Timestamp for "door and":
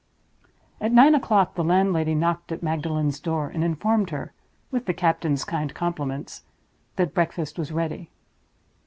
3.19-3.63